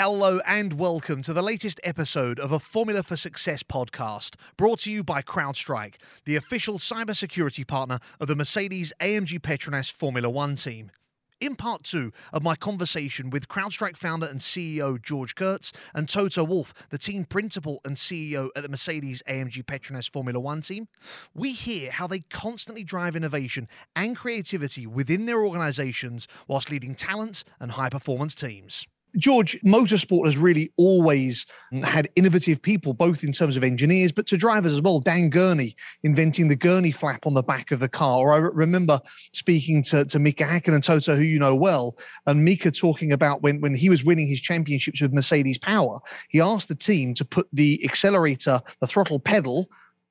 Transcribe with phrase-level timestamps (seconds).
[0.00, 4.92] Hello and welcome to the latest episode of a Formula for Success podcast brought to
[4.92, 10.92] you by CrowdStrike, the official cybersecurity partner of the Mercedes AMG Petronas Formula One team.
[11.40, 16.44] In part two of my conversation with CrowdStrike founder and CEO George Kurtz and Toto
[16.44, 20.86] Wolff, the team principal and CEO at the Mercedes AMG Petronas Formula One team,
[21.34, 27.42] we hear how they constantly drive innovation and creativity within their organizations whilst leading talent
[27.58, 28.86] and high performance teams.
[29.18, 31.82] George, motorsport has really always mm.
[31.84, 35.00] had innovative people, both in terms of engineers, but to drivers as well.
[35.00, 38.20] Dan Gurney inventing the gurney flap on the back of the car.
[38.20, 39.00] Or I remember
[39.32, 41.96] speaking to, to Mika Hakkinen and Toto, who you know well,
[42.26, 46.40] and Mika talking about when, when he was winning his championships with Mercedes Power, he
[46.40, 49.68] asked the team to put the accelerator, the throttle pedal,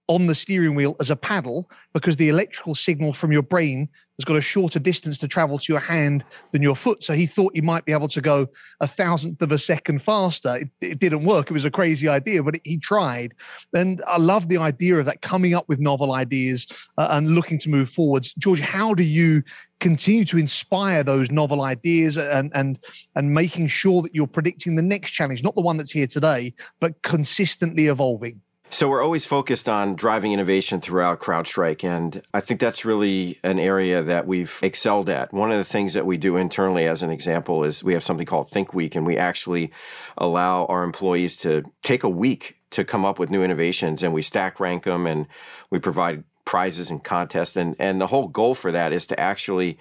[0.07, 4.25] on the steering wheel as a paddle because the electrical signal from your brain has
[4.25, 7.03] got a shorter distance to travel to your hand than your foot.
[7.03, 8.47] So he thought he might be able to go
[8.81, 10.55] a thousandth of a second faster.
[10.55, 11.49] It, it didn't work.
[11.49, 13.33] It was a crazy idea, but it, he tried.
[13.73, 16.65] And I love the idea of that coming up with novel ideas
[16.97, 18.33] uh, and looking to move forwards.
[18.33, 19.43] George, how do you
[19.79, 22.79] continue to inspire those novel ideas and and
[23.15, 26.53] and making sure that you're predicting the next challenge, not the one that's here today,
[26.79, 28.41] but consistently evolving?
[28.77, 33.57] So we're always focused on driving innovation throughout CrowdStrike, and I think that's really an
[33.57, 35.33] area that we've excelled at.
[35.33, 38.27] One of the things that we do internally, as an example, is we have something
[38.27, 39.71] called Think Week, and we actually
[40.15, 44.21] allow our employees to take a week to come up with new innovations, and we
[44.21, 45.25] stack rank them, and
[45.71, 49.79] we provide prizes and contests, and and the whole goal for that is to actually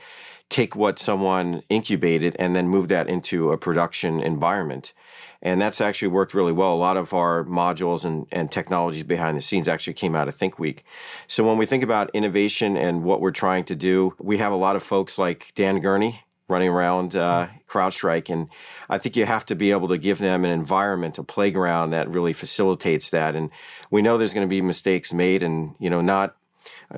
[0.48, 4.94] take what someone incubated and then move that into a production environment.
[5.42, 6.72] And that's actually worked really well.
[6.72, 10.34] A lot of our modules and, and technologies behind the scenes actually came out of
[10.34, 10.84] Think Week.
[11.26, 14.56] So when we think about innovation and what we're trying to do, we have a
[14.56, 18.30] lot of folks like Dan Gurney running around uh, CrowdStrike.
[18.30, 18.48] And
[18.88, 22.08] I think you have to be able to give them an environment, a playground that
[22.08, 23.34] really facilitates that.
[23.34, 23.50] And
[23.90, 26.36] we know there's going to be mistakes made and, you know, not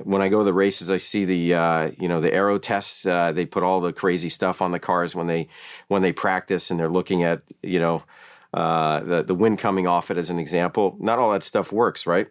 [0.03, 3.05] when I go to the races, I see the uh, you know the aero tests.
[3.05, 5.47] Uh, they put all the crazy stuff on the cars when they
[5.87, 8.03] when they practice, and they're looking at you know
[8.53, 10.97] uh, the the wind coming off it as an example.
[10.99, 12.27] Not all that stuff works, right?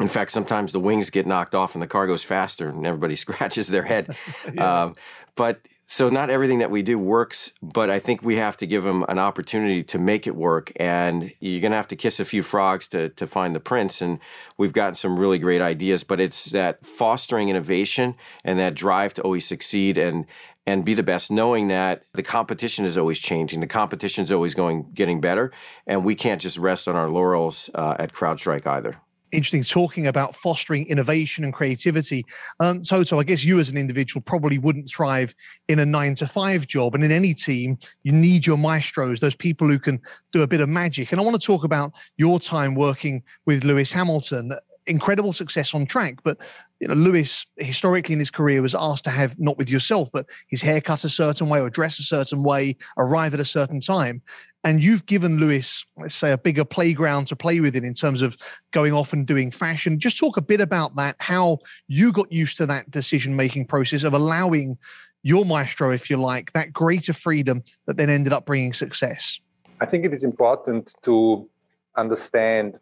[0.00, 3.16] In fact, sometimes the wings get knocked off and the car goes faster, and everybody
[3.24, 4.16] scratches their head.
[4.52, 4.82] yeah.
[4.82, 4.94] um,
[5.34, 5.60] but
[5.90, 9.06] so not everything that we do works, but I think we have to give them
[9.08, 10.70] an opportunity to make it work.
[10.76, 14.02] And you're going to have to kiss a few frogs to, to find the prince.
[14.02, 14.18] And
[14.58, 19.22] we've gotten some really great ideas, but it's that fostering innovation and that drive to
[19.22, 20.26] always succeed and,
[20.66, 23.60] and be the best, knowing that the competition is always changing.
[23.60, 25.52] The competition is always going, getting better.
[25.86, 29.00] And we can't just rest on our laurels uh, at CrowdStrike either
[29.32, 32.24] interesting talking about fostering innovation and creativity.
[32.60, 35.34] Um, Toto, I guess you as an individual probably wouldn't thrive
[35.68, 36.94] in a nine to five job.
[36.94, 40.00] And in any team, you need your maestros, those people who can
[40.32, 41.12] do a bit of magic.
[41.12, 44.52] And I want to talk about your time working with Lewis Hamilton
[44.88, 46.16] incredible success on track.
[46.24, 46.38] But
[46.80, 50.26] you know, Lewis historically in his career was asked to have not with yourself, but
[50.48, 53.80] his hair cut a certain way or dress a certain way, arrive at a certain
[53.80, 54.22] time.
[54.64, 58.36] And you've given Lewis, let's say, a bigger playground to play with in terms of
[58.72, 59.98] going off and doing fashion.
[59.98, 64.02] Just talk a bit about that, how you got used to that decision making process
[64.02, 64.76] of allowing
[65.22, 69.40] your maestro, if you like, that greater freedom that then ended up bringing success.
[69.80, 71.48] I think it is important to
[71.96, 72.78] understand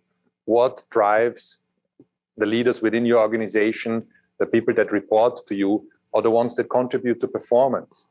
[0.47, 1.59] what drives
[2.37, 4.07] the leaders within your organization,
[4.39, 8.05] the people that report to you, are the ones that contribute to performance.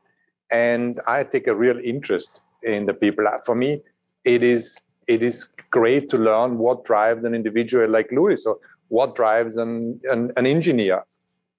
[0.50, 3.26] And I take a real interest in the people.
[3.44, 3.82] For me,
[4.24, 9.14] it is it is great to learn what drives an individual like Lewis or what
[9.14, 11.04] drives an, an, an engineer.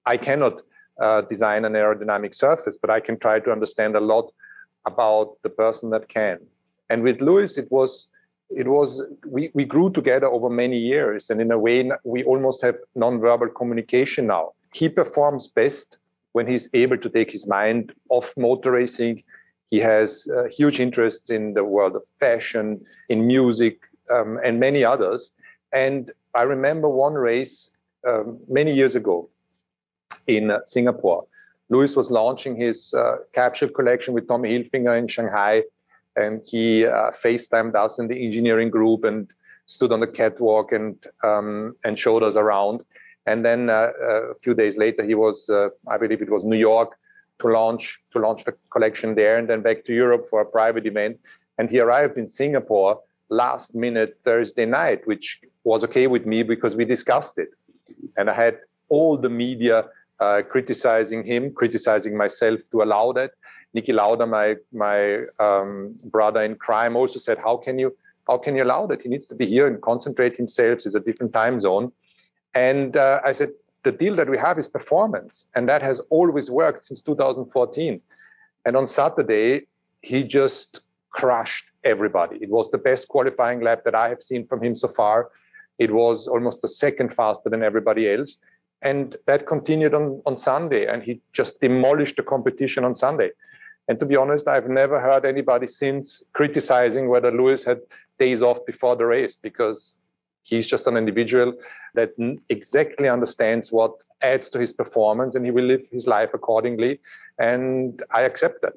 [0.04, 0.62] I cannot
[1.00, 4.32] uh, design an aerodynamic surface, but I can try to understand a lot
[4.86, 6.38] about the person that can.
[6.90, 8.08] And with Lewis, it was
[8.50, 12.62] it was we, we grew together over many years and in a way we almost
[12.62, 14.52] have nonverbal communication now.
[14.72, 15.98] He performs best
[16.32, 19.22] when he's able to take his mind off motor racing.
[19.70, 23.80] He has uh, huge interests in the world of fashion in music
[24.10, 25.30] um, and many others.
[25.72, 27.70] And i remember one race
[28.06, 29.28] um, many years ago
[30.26, 31.26] in uh, singapore.
[31.70, 35.62] Lewis was launching his uh, capsule collection with tommy hilfiger in shanghai
[36.22, 39.28] and he uh, FaceTimed us in the engineering group and
[39.66, 42.78] stood on the catwalk and um, and showed us around.
[43.26, 43.90] And then uh,
[44.32, 46.90] a few days later, he was, uh, I believe it was New York,
[47.40, 50.86] to launch to launch the collection there, and then back to Europe for a private
[50.86, 51.14] event.
[51.58, 56.74] And he arrived in Singapore last minute Thursday night, which was okay with me because
[56.74, 57.50] we discussed it.
[58.16, 58.54] And I had
[58.88, 59.76] all the media
[60.20, 63.32] uh, criticizing him, criticizing myself to allow that.
[63.76, 68.56] Niki Lauda, my my um, brother in crime, also said, "How can you how can
[68.56, 69.02] you allow that?
[69.02, 70.80] He needs to be here and concentrate himself.
[70.86, 71.92] It's a different time zone."
[72.54, 73.50] And uh, I said,
[73.82, 78.00] "The deal that we have is performance, and that has always worked since 2014."
[78.64, 79.66] And on Saturday,
[80.02, 80.80] he just
[81.10, 82.36] crushed everybody.
[82.40, 85.30] It was the best qualifying lap that I have seen from him so far.
[85.78, 88.38] It was almost a second faster than everybody else.
[88.82, 93.30] And that continued on, on Sunday, and he just demolished the competition on Sunday.
[93.88, 97.80] And to be honest, I've never heard anybody since criticizing whether Lewis had
[98.18, 99.98] days off before the race because
[100.42, 101.54] he's just an individual
[101.94, 102.12] that
[102.48, 107.00] exactly understands what adds to his performance and he will live his life accordingly.
[107.38, 108.74] And I accept that.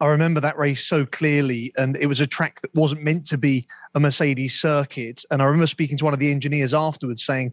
[0.00, 3.38] I remember that race so clearly, and it was a track that wasn't meant to
[3.38, 5.24] be a Mercedes circuit.
[5.30, 7.52] And I remember speaking to one of the engineers afterwards saying,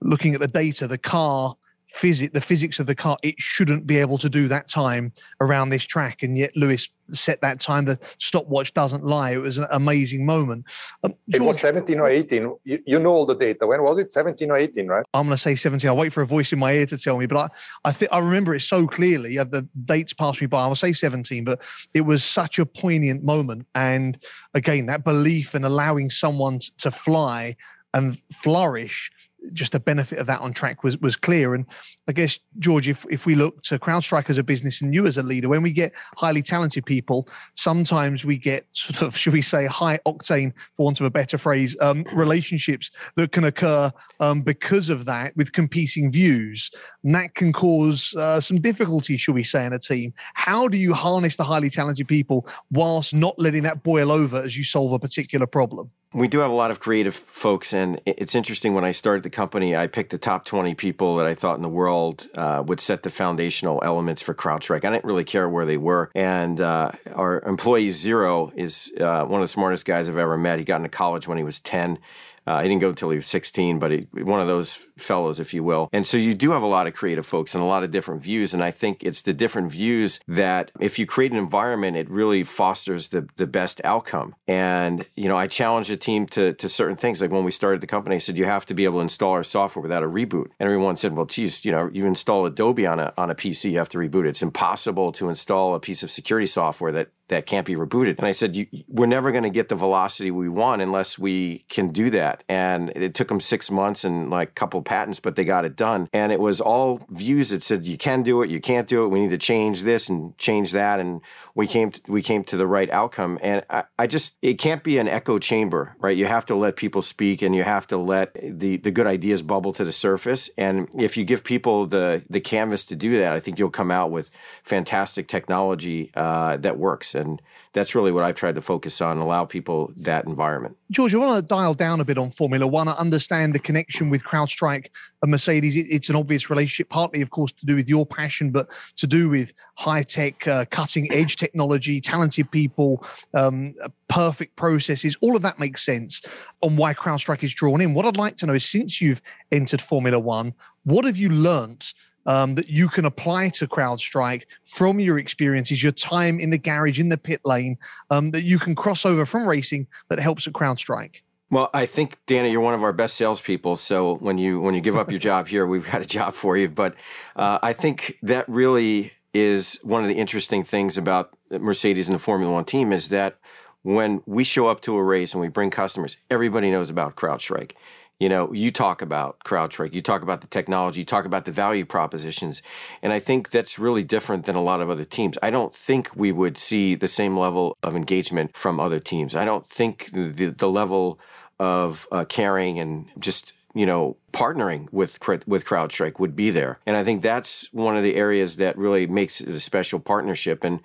[0.00, 1.54] looking at the data, the car
[1.92, 5.68] physics, the physics of the car, it shouldn't be able to do that time around
[5.68, 6.22] this track.
[6.22, 7.84] And yet Lewis set that time.
[7.84, 9.32] The stopwatch doesn't lie.
[9.32, 10.64] It was an amazing moment.
[11.04, 12.42] Um, George, it was 17 or 18.
[12.64, 13.66] You, you, know all the data.
[13.66, 14.10] When was it?
[14.10, 15.04] 17 or 18, right?
[15.12, 15.88] I'm going to say 17.
[15.88, 17.48] I'll wait for a voice in my ear to tell me, but I,
[17.84, 19.36] I think I remember it so clearly.
[19.36, 20.64] The dates passed me by.
[20.64, 21.60] I will say 17, but
[21.92, 23.66] it was such a poignant moment.
[23.74, 24.18] And
[24.54, 27.54] again, that belief in allowing someone to fly
[27.92, 29.10] and flourish
[29.52, 31.54] just the benefit of that on track was was clear.
[31.54, 31.66] And
[32.08, 35.16] I guess George, if if we look to CrowdStrike as a business and you as
[35.16, 39.42] a leader, when we get highly talented people, sometimes we get sort of should we
[39.42, 43.90] say high octane, for want of a better phrase, um, relationships that can occur
[44.20, 46.70] um, because of that with competing views,
[47.04, 50.12] and that can cause uh, some difficulty, should we say, in a team.
[50.34, 54.56] How do you harness the highly talented people whilst not letting that boil over as
[54.56, 55.90] you solve a particular problem?
[56.14, 58.74] We do have a lot of creative folks, and it's interesting.
[58.74, 61.62] When I started the company, I picked the top 20 people that I thought in
[61.62, 64.84] the world uh, would set the foundational elements for CrowdStrike.
[64.84, 66.10] I didn't really care where they were.
[66.14, 70.58] And uh, our employee zero is uh, one of the smartest guys I've ever met.
[70.58, 71.98] He got into college when he was 10.
[72.46, 75.54] Uh, he didn't go until he was 16, but he, one of those fellows, if
[75.54, 75.88] you will.
[75.92, 78.22] And so you do have a lot of creative folks and a lot of different
[78.22, 78.52] views.
[78.52, 82.42] And I think it's the different views that if you create an environment, it really
[82.42, 84.34] fosters the, the best outcome.
[84.46, 87.20] And, you know, I challenge the team to, to certain things.
[87.20, 89.32] Like when we started the company, I said, you have to be able to install
[89.32, 90.46] our software without a reboot.
[90.58, 93.72] And everyone said, well, geez, you know, you install Adobe on a, on a PC,
[93.72, 94.30] you have to reboot it.
[94.30, 98.18] It's impossible to install a piece of security software that that can't be rebooted.
[98.18, 101.88] And I said, we're never going to get the velocity we want unless we can
[101.88, 102.31] do that.
[102.48, 105.76] And it took them six months and like a couple patents, but they got it
[105.76, 106.08] done.
[106.12, 109.08] And it was all views that said, you can do it, you can't do it.
[109.08, 111.00] We need to change this and change that.
[111.00, 111.20] And
[111.54, 113.38] we came to, we came to the right outcome.
[113.42, 116.16] And I, I just, it can't be an echo chamber, right?
[116.16, 119.42] You have to let people speak and you have to let the, the good ideas
[119.42, 120.50] bubble to the surface.
[120.56, 123.90] And if you give people the, the canvas to do that, I think you'll come
[123.90, 124.30] out with
[124.62, 127.40] fantastic technology uh, that works and
[127.72, 130.76] that's really what I've tried to focus on, allow people that environment.
[130.92, 132.86] George, I want to dial down a bit on Formula One.
[132.86, 134.88] I understand the connection with CrowdStrike
[135.22, 135.74] and Mercedes.
[135.74, 138.66] It's an obvious relationship, partly, of course, to do with your passion, but
[138.96, 143.02] to do with high tech, uh, cutting edge technology, talented people,
[143.32, 143.74] um,
[144.08, 145.16] perfect processes.
[145.22, 146.20] All of that makes sense
[146.60, 147.94] on why CrowdStrike is drawn in.
[147.94, 150.52] What I'd like to know is since you've entered Formula One,
[150.84, 151.94] what have you learnt
[152.26, 156.98] um, that you can apply to CrowdStrike from your experiences, your time in the garage,
[156.98, 157.78] in the pit lane,
[158.10, 161.20] um, that you can cross over from racing that helps at CrowdStrike?
[161.50, 163.76] Well, I think Danny, you're one of our best salespeople.
[163.76, 166.56] So when you when you give up your job here, we've got a job for
[166.56, 166.68] you.
[166.68, 166.94] But
[167.36, 172.18] uh, I think that really is one of the interesting things about Mercedes and the
[172.18, 173.36] Formula One team is that
[173.82, 177.72] when we show up to a race and we bring customers, everybody knows about CrowdStrike
[178.22, 181.50] you know, you talk about CrowdStrike, you talk about the technology, you talk about the
[181.50, 182.62] value propositions.
[183.02, 185.36] And I think that's really different than a lot of other teams.
[185.42, 189.34] I don't think we would see the same level of engagement from other teams.
[189.34, 191.18] I don't think the, the level
[191.58, 196.96] of uh, caring and just you know partnering with with CrowdStrike would be there, and
[196.96, 200.62] I think that's one of the areas that really makes it a special partnership.
[200.62, 200.80] And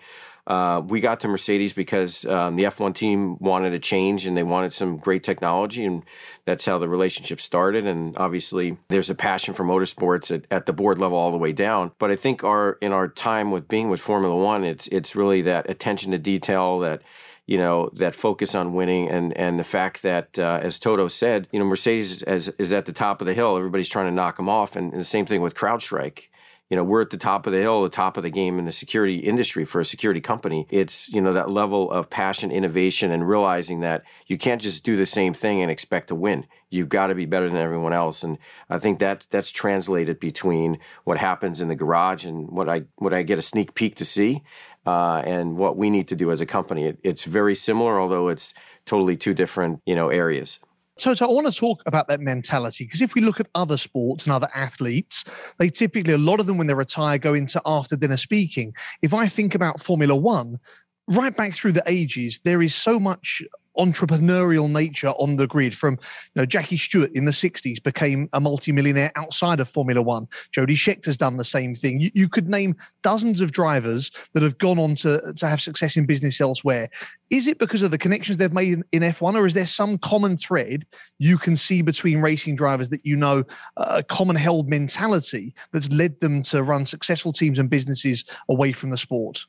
[0.47, 4.43] uh, we got to Mercedes because um, the F1 team wanted a change and they
[4.43, 6.03] wanted some great technology, and
[6.45, 7.85] that's how the relationship started.
[7.85, 11.51] And obviously, there's a passion for motorsports at, at the board level all the way
[11.51, 11.91] down.
[11.99, 15.41] But I think our in our time with being with Formula One, it's it's really
[15.41, 17.01] that attention to detail that
[17.45, 21.49] you know that focus on winning and and the fact that uh, as Toto said,
[21.51, 23.57] you know Mercedes is, is at the top of the hill.
[23.57, 26.27] Everybody's trying to knock them off, and, and the same thing with CrowdStrike
[26.69, 28.65] you know we're at the top of the hill the top of the game in
[28.65, 33.11] the security industry for a security company it's you know that level of passion innovation
[33.11, 36.89] and realizing that you can't just do the same thing and expect to win you've
[36.89, 38.37] got to be better than everyone else and
[38.69, 43.13] i think that that's translated between what happens in the garage and what i what
[43.13, 44.43] i get a sneak peek to see
[44.87, 46.85] uh, and what we need to do as a company.
[46.85, 48.53] It, it's very similar, although it's
[48.85, 50.59] totally two different you know areas.
[50.97, 54.25] So, I want to talk about that mentality because if we look at other sports
[54.25, 55.23] and other athletes,
[55.59, 58.73] they typically, a lot of them when they retire, go into after dinner speaking.
[59.01, 60.59] If I think about Formula One,
[61.07, 63.43] right back through the ages, there is so much
[63.77, 68.39] entrepreneurial nature on the grid from you know Jackie Stewart in the 60s became a
[68.39, 70.27] multimillionaire outside of Formula One.
[70.51, 71.99] Jody Scheckter's done the same thing.
[71.99, 75.97] You, you could name dozens of drivers that have gone on to, to have success
[75.97, 76.89] in business elsewhere.
[77.29, 79.97] Is it because of the connections they've made in, in F1 or is there some
[79.97, 80.85] common thread
[81.19, 83.43] you can see between racing drivers that you know
[83.77, 88.91] a common held mentality that's led them to run successful teams and businesses away from
[88.91, 89.45] the sport?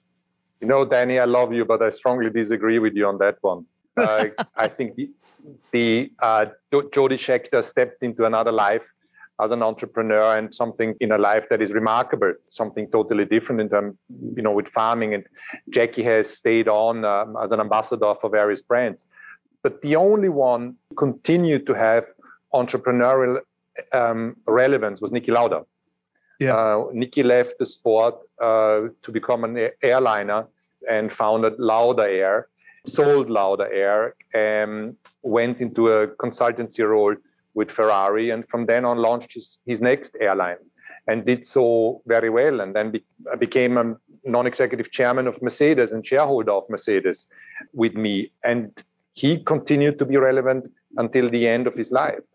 [0.61, 3.65] You know, Danny, I love you, but I strongly disagree with you on that one.
[3.99, 4.27] Uh,
[4.57, 5.11] I think the,
[5.73, 6.47] the uh,
[6.93, 8.93] Jody Scheckter stepped into another life
[9.41, 13.69] as an entrepreneur and something in a life that is remarkable, something totally different in
[13.69, 13.97] terms,
[14.35, 15.15] you know, with farming.
[15.15, 15.25] And
[15.71, 19.05] Jackie has stayed on um, as an ambassador for various brands.
[19.63, 22.07] But the only one continued to have
[22.53, 23.41] entrepreneurial
[23.93, 25.65] um, relevance was Niki Lauda.
[26.41, 26.55] Yeah.
[26.55, 30.47] Uh, Niki left the sport uh, to become an airliner
[30.89, 32.49] and founded Lauda Air
[32.89, 37.15] sold Lauda Air, um, went into a consultancy role
[37.55, 40.59] with Ferrari, and from then on launched his, his next airline
[41.09, 42.61] and did so very well.
[42.61, 43.05] And then be,
[43.39, 47.27] became a non executive chairman of Mercedes and shareholder of Mercedes
[47.73, 48.31] with me.
[48.45, 48.71] And
[49.15, 52.29] he continued to be relevant until the end of his life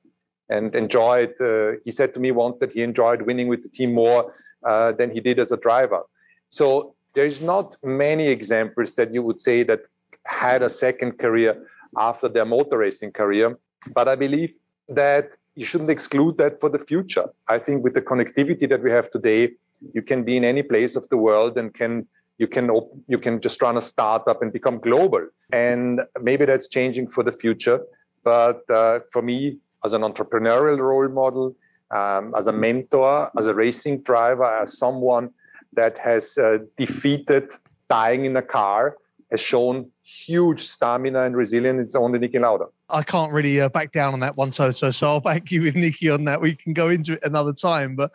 [0.50, 1.33] and enjoyed.
[1.39, 4.33] Uh, he said to me once that he enjoyed winning with the team more
[4.65, 6.01] uh, than he did as a driver.
[6.50, 9.81] So there's not many examples that you would say that
[10.25, 11.65] had a second career
[11.98, 13.58] after their motor racing career.
[13.94, 14.53] But I believe
[14.89, 17.30] that you shouldn't exclude that for the future.
[17.48, 19.51] I think with the connectivity that we have today,
[19.94, 22.08] you can be in any place of the world and can
[22.39, 25.27] you can op- you can just run a startup and become global.
[25.51, 27.82] And maybe that's changing for the future.
[28.24, 31.56] But uh, for me, as an entrepreneurial role model,
[31.92, 35.30] um, as a mentor, as a racing driver, as someone
[35.74, 37.51] that has uh, defeated
[37.89, 38.98] dying in a car,
[39.34, 41.82] has shown huge stamina and resilience.
[41.82, 42.66] It's only Niki Lauda.
[42.90, 44.92] I can't really uh, back down on that one, Toto.
[44.92, 46.40] So I'll back you with Niki on that.
[46.40, 47.96] We can go into it another time.
[47.96, 48.12] But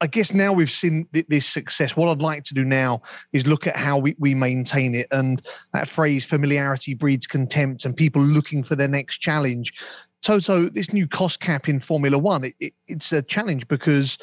[0.00, 1.94] I guess now we've seen th- this success.
[1.94, 3.02] What I'd like to do now
[3.34, 5.08] is look at how we, we maintain it.
[5.12, 5.42] And
[5.74, 9.74] that phrase, familiarity breeds contempt, and people looking for their next challenge.
[10.22, 14.16] Toto, this new cost cap in Formula One, it, it, it's a challenge because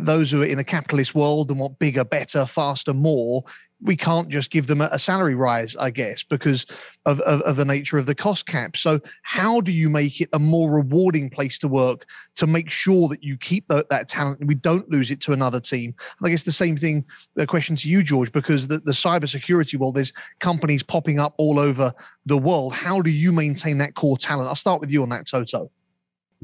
[0.00, 3.44] those who are in a capitalist world and want bigger, better, faster, more,
[3.82, 6.66] we can't just give them a, salary rise, I guess, because
[7.04, 8.76] of, of, of, the nature of the cost cap.
[8.76, 12.06] So, how do you make it a more rewarding place to work
[12.36, 15.32] to make sure that you keep the, that talent and we don't lose it to
[15.32, 15.94] another team?
[16.18, 19.78] And I guess the same thing, the question to you, George, because the, the cybersecurity
[19.78, 21.92] world, there's companies popping up all over
[22.24, 22.74] the world.
[22.74, 24.48] How do you maintain that core talent?
[24.48, 25.70] I'll start with you on that, Toto.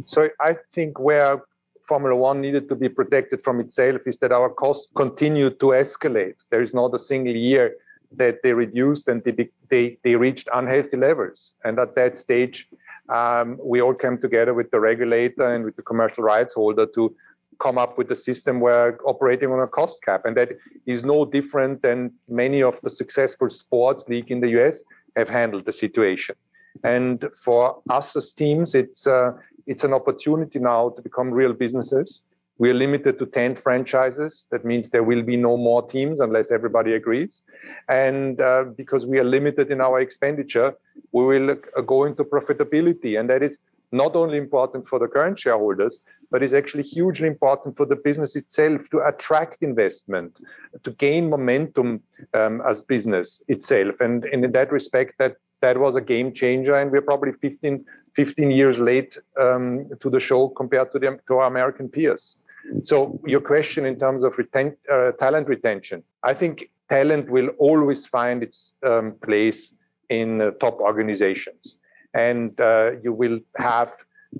[0.06, 1.42] So, I think where
[1.88, 6.36] Formula One needed to be protected from itself is that our costs continued to escalate.
[6.50, 7.74] There is not a single year
[8.12, 11.52] that they reduced and they, they, they reached unhealthy levels.
[11.64, 12.68] And at that stage,
[13.08, 17.14] um, we all came together with the regulator and with the commercial rights holder to
[17.58, 20.22] come up with a system where operating on a cost cap.
[20.24, 20.50] And that
[20.86, 24.82] is no different than many of the successful sports league in the US
[25.16, 26.36] have handled the situation.
[26.84, 29.32] And for us as teams, it's uh,
[29.68, 32.22] it's an opportunity now to become real businesses.
[32.56, 34.46] We are limited to 10 franchises.
[34.50, 37.44] That means there will be no more teams unless everybody agrees.
[37.88, 40.74] And uh, because we are limited in our expenditure,
[41.12, 43.20] we will uh, go into profitability.
[43.20, 43.58] And that is
[43.92, 48.36] not only important for the current shareholders, but is actually hugely important for the business
[48.36, 50.40] itself to attract investment,
[50.82, 52.02] to gain momentum
[52.34, 54.00] um, as business itself.
[54.00, 56.74] And, and in that respect, that that was a game changer.
[56.74, 57.84] And we're probably 15
[58.14, 62.36] 15 years late um, to the show compared to, the, to our American peers.
[62.82, 68.42] So your question in terms of uh, talent retention, I think talent will always find
[68.42, 69.74] its um, place
[70.08, 71.76] in uh, top organizations,
[72.14, 73.92] and uh, you will have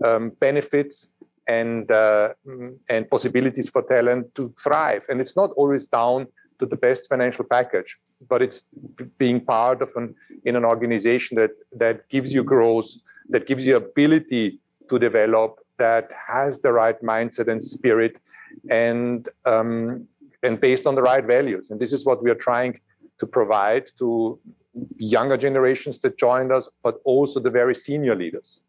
[0.05, 1.09] um, benefits
[1.47, 2.35] and uh,
[2.89, 5.03] and possibilities for talent to thrive.
[5.09, 6.27] And it's not always down
[6.59, 7.97] to the best financial package,
[8.29, 8.63] but it's
[9.19, 12.91] being part of an in an organization that that gives you growth
[13.29, 14.59] that gives you ability
[14.89, 18.17] to develop that has the right mindset and spirit
[18.71, 20.07] and um,
[20.43, 21.71] and based on the right values.
[21.71, 22.81] And this is what we are trying
[23.19, 24.39] to provide to
[24.97, 28.61] younger generations that joined us but also the very senior leaders.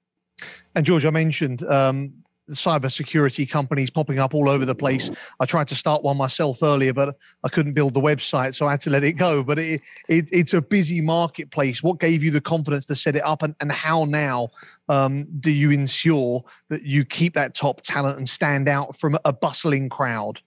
[0.75, 2.13] And george i mentioned um,
[2.49, 5.11] cybersecurity companies popping up all over the place.
[5.39, 8.71] I tried to start one myself earlier, but I couldn't build the website, so I
[8.71, 9.43] had to let it go.
[9.43, 11.83] But it, it, it's a busy marketplace.
[11.83, 14.49] What gave you the confidence to set it up, and, and how now
[14.87, 19.33] um, do you ensure that you keep that top talent and stand out from a
[19.33, 20.41] bustling crowd?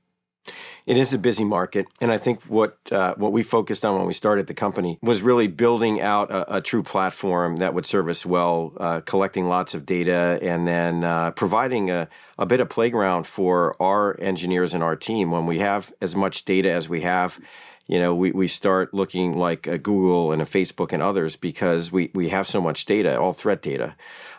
[0.84, 4.06] It is a busy market, and I think what uh, what we focused on when
[4.06, 8.08] we started the company was really building out a, a true platform that would serve
[8.08, 12.68] us well, uh, collecting lots of data, and then uh, providing a, a bit of
[12.68, 15.30] playground for our engineers and our team.
[15.30, 17.38] When we have as much data as we have,
[17.86, 21.90] you know, we, we start looking like a Google and a Facebook and others because
[21.90, 23.96] we, we have so much data, all threat data,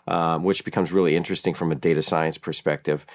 [0.07, 3.05] um, which becomes really interesting from a data science perspective.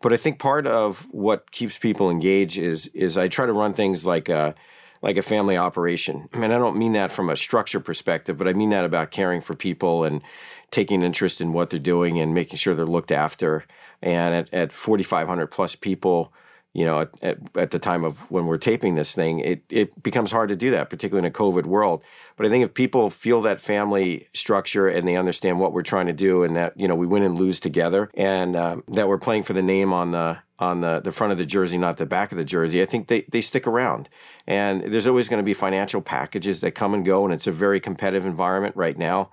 [0.00, 3.74] But I think part of what keeps people engaged is is I try to run
[3.74, 4.54] things like a
[5.00, 6.28] like a family operation.
[6.32, 9.40] Mean, I don't mean that from a structure perspective, but I mean that about caring
[9.40, 10.22] for people and
[10.70, 13.64] taking interest in what they're doing and making sure they're looked after.
[14.02, 16.32] And at, at 4,500 plus people,
[16.78, 20.00] you know, at, at, at, the time of when we're taping this thing, it, it
[20.00, 22.04] becomes hard to do that, particularly in a COVID world.
[22.36, 26.06] But I think if people feel that family structure and they understand what we're trying
[26.06, 29.18] to do and that, you know, we win and lose together and um, that we're
[29.18, 32.06] playing for the name on the on the, the front of the jersey, not the
[32.06, 34.08] back of the jersey, I think they, they stick around.
[34.46, 37.52] And there's always going to be financial packages that come and go, and it's a
[37.52, 39.30] very competitive environment right now.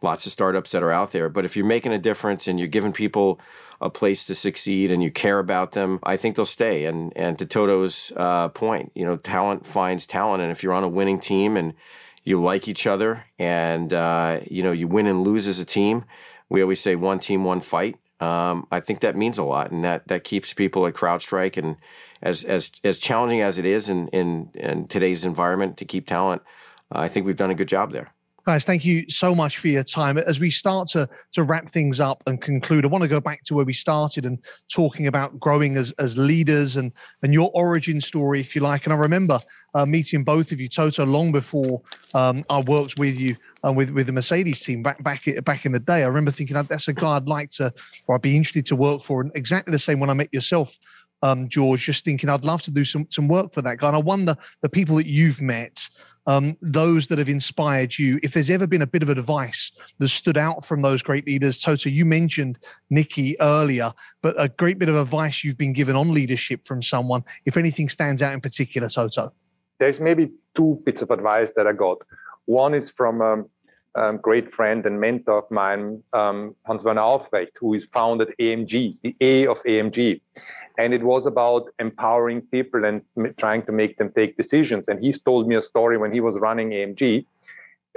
[0.00, 1.28] Lots of startups that are out there.
[1.28, 3.38] But if you're making a difference and you're giving people
[3.82, 6.86] a place to succeed and you care about them, I think they'll stay.
[6.86, 10.84] And and to Toto's uh, point, you know, talent finds talent, and if you're on
[10.84, 11.74] a winning team and
[12.24, 16.04] you like each other and uh, you know you win and lose as a team,
[16.48, 17.96] we always say one team, one fight.
[18.20, 21.56] Um, I think that means a lot, and that that keeps people at CrowdStrike.
[21.56, 21.76] And
[22.22, 26.42] as as as challenging as it is in in, in today's environment to keep talent,
[26.94, 28.12] uh, I think we've done a good job there.
[28.44, 30.18] Guys, thank you so much for your time.
[30.18, 33.44] As we start to to wrap things up and conclude, I want to go back
[33.44, 34.36] to where we started and
[34.68, 36.90] talking about growing as as leaders and
[37.22, 38.84] and your origin story, if you like.
[38.84, 39.38] And I remember
[39.74, 41.82] uh, meeting both of you, Toto, long before
[42.14, 45.70] um, I worked with you uh, with with the Mercedes team back back back in
[45.70, 46.02] the day.
[46.02, 47.72] I remember thinking that's a guy I'd like to,
[48.08, 49.20] or I'd be interested to work for.
[49.20, 50.76] And exactly the same when I met yourself.
[51.24, 53.86] Um, George, just thinking I'd love to do some some work for that guy.
[53.86, 55.88] And I wonder the people that you've met,
[56.26, 58.18] um, those that have inspired you.
[58.22, 61.60] If there's ever been a bit of advice that stood out from those great leaders,
[61.60, 62.58] Toto, you mentioned
[62.92, 67.24] Niki earlier, but a great bit of advice you've been given on leadership from someone,
[67.44, 69.32] if anything stands out in particular, Toto.
[69.78, 71.98] There's maybe two bits of advice that I got.
[72.44, 73.48] One is from um,
[73.94, 78.96] um, great friend and mentor of mine, um, Hans Werner Aufrecht, who is founded AMG,
[79.02, 80.20] the A of AMG
[80.78, 84.88] and it was about empowering people and m- trying to make them take decisions.
[84.88, 87.26] And he's told me a story when he was running AMG.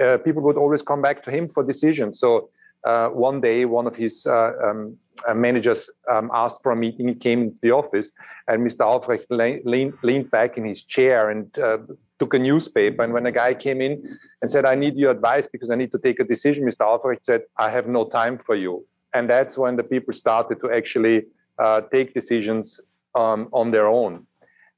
[0.02, 2.20] Uh, people would always come back to him for decisions.
[2.20, 2.50] So
[2.84, 7.08] uh, one day, one of his uh, um, uh, managers um, asked for a meeting.
[7.08, 8.12] He came into the office,
[8.46, 8.80] and Mr.
[8.80, 11.78] Aufrecht leaned, leaned back in his chair and uh,
[12.18, 13.02] took a newspaper.
[13.02, 15.90] And when a guy came in and said, "I need your advice because I need
[15.92, 16.82] to take a decision," Mr.
[16.82, 20.70] Aufrecht said, "I have no time for you." And that's when the people started to
[20.70, 21.24] actually
[21.58, 22.80] uh, take decisions
[23.14, 24.26] um, on their own.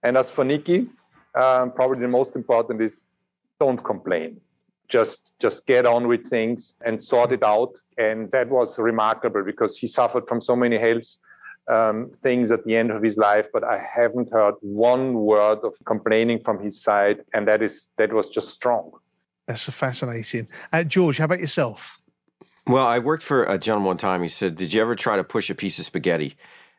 [0.03, 0.89] And as for Niki,
[1.35, 3.05] um, probably the most important is
[3.61, 4.41] don't complain.
[4.89, 7.75] Just just get on with things and sort it out.
[7.99, 11.17] And that was remarkable because he suffered from so many health
[11.69, 15.75] um, things at the end of his life, but I haven't heard one word of
[15.85, 18.93] complaining from his side, and that is that was just strong.
[19.47, 20.49] That's fascinating.
[20.73, 21.99] Uh, George, how about yourself?
[22.67, 24.23] Well, I worked for a gentleman one time.
[24.23, 26.37] He said, "Did you ever try to push a piece of spaghetti?"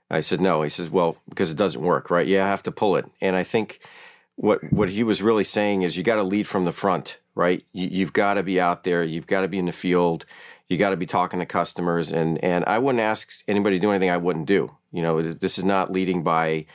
[0.09, 0.61] I said, no.
[0.63, 2.25] He says, well, because it doesn't work, right?
[2.25, 3.05] Yeah, I have to pull it.
[3.21, 3.79] And I think
[4.35, 7.65] what what he was really saying is you got to lead from the front, right?
[7.73, 9.03] You, you've got to be out there.
[9.03, 10.25] You've got to be in the field.
[10.69, 12.11] You got to be talking to customers.
[12.11, 14.75] And and I wouldn't ask anybody to do anything I wouldn't do.
[14.91, 16.65] You know, this is not leading by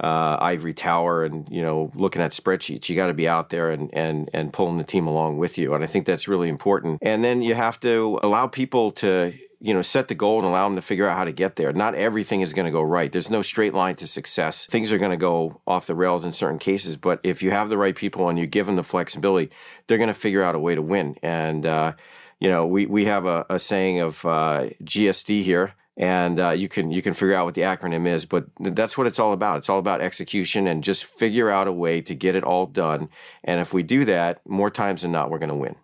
[0.00, 2.88] uh, ivory tower and you know looking at spreadsheets.
[2.88, 5.74] You got to be out there and and and pulling the team along with you.
[5.74, 6.98] And I think that's really important.
[7.02, 10.66] And then you have to allow people to you know, set the goal and allow
[10.66, 11.72] them to figure out how to get there.
[11.72, 13.12] Not everything is going to go right.
[13.12, 14.66] There's no straight line to success.
[14.66, 17.68] Things are going to go off the rails in certain cases, but if you have
[17.68, 19.52] the right people and you give them the flexibility,
[19.86, 21.16] they're going to figure out a way to win.
[21.22, 21.92] And, uh,
[22.40, 26.68] you know, we, we have a, a saying of uh, GSD here, and uh, you
[26.68, 29.58] can you can figure out what the acronym is, but that's what it's all about.
[29.58, 33.10] It's all about execution and just figure out a way to get it all done.
[33.44, 35.76] And if we do that, more times than not, we're going to win.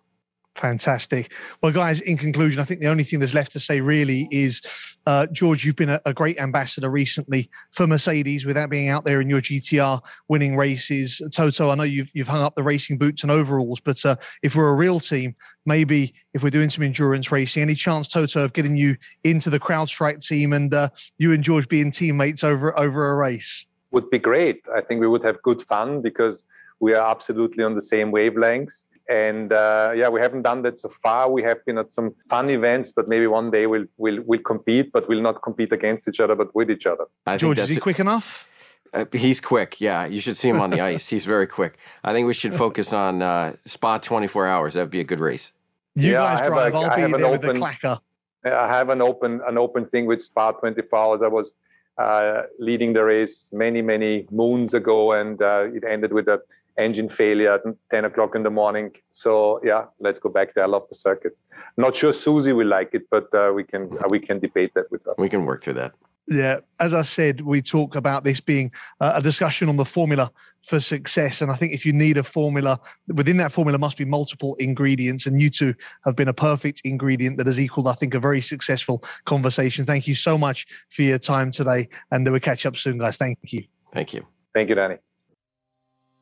[0.59, 1.33] Fantastic.
[1.63, 4.61] Well, guys, in conclusion, I think the only thing there's left to say really is,
[5.05, 9.21] uh, George, you've been a, a, great ambassador recently for Mercedes without being out there
[9.21, 11.21] in your GTR winning races.
[11.33, 14.53] Toto, I know you've, you've hung up the racing boots and overalls, but uh, if
[14.53, 15.33] we're a real team,
[15.65, 19.61] maybe if we're doing some endurance racing, any chance, Toto, of getting you into the
[19.61, 23.65] CrowdStrike team and uh, you and George being teammates over over a race?
[23.91, 24.61] Would be great.
[24.75, 26.43] I think we would have good fun because
[26.81, 30.91] we are absolutely on the same wavelengths and uh, yeah, we haven't done that so
[31.01, 31.29] far.
[31.29, 34.91] We have been at some fun events, but maybe one day we'll we'll we'll compete,
[34.91, 37.05] but we'll not compete against each other, but with each other.
[37.25, 37.81] I George, is he it.
[37.81, 38.47] quick enough?
[38.93, 39.81] Uh, he's quick.
[39.81, 41.09] Yeah, you should see him on the ice.
[41.09, 41.77] He's very quick.
[42.03, 44.73] I think we should focus on uh, Spa 24 hours.
[44.75, 45.53] That'd be a good race.
[45.95, 46.75] You yeah, guys drive.
[46.75, 47.99] i I'll be there open, with the clacker.
[48.45, 51.21] I have an open an open thing with Spa 24 hours.
[51.23, 51.55] I was
[51.97, 56.41] uh, leading the race many many moons ago, and uh, it ended with a
[56.77, 58.91] engine failure at 10 o'clock in the morning.
[59.11, 60.63] So yeah, let's go back there.
[60.63, 61.37] I love the circuit.
[61.77, 64.91] Not sure Susie will like it, but uh, we can uh, we can debate that
[64.91, 65.13] with her.
[65.17, 65.93] We can work through that.
[66.29, 70.79] Yeah, as I said, we talk about this being a discussion on the formula for
[70.79, 74.55] success, and I think if you need a formula, within that formula must be multiple
[74.59, 75.73] ingredients, and you two
[76.05, 79.85] have been a perfect ingredient that has equaled, I think, a very successful conversation.
[79.87, 83.17] Thank you so much for your time today, and we'll catch up soon, guys.
[83.17, 83.63] Thank you.
[83.91, 84.23] Thank you.
[84.53, 84.97] Thank you, Danny.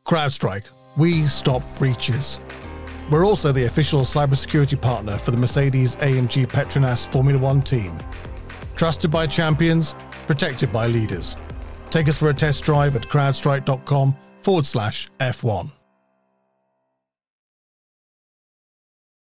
[0.08, 2.40] CrowdStrike, we stop breaches.
[3.12, 7.92] We're also the official cybersecurity partner for the Mercedes AMG Petronas Formula One team.
[8.78, 11.36] Trusted by champions, protected by leaders.
[11.90, 15.77] Take us for a test drive at crowdstrike.com forward slash F1.